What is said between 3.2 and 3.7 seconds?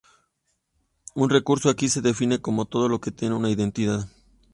una